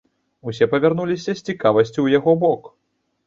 Усе 0.51 0.67
павярнуліся 0.71 1.35
з 1.35 1.45
цікавасцю 1.47 1.93
ў 2.01 2.07
яго 2.21 2.33
бок. 2.47 2.63